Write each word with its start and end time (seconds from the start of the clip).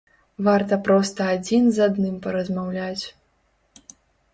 Варта 0.47 0.79
проста 0.87 1.21
адзін 1.35 1.69
з 1.77 1.85
адным 1.91 2.19
паразмаўляць. 2.27 3.05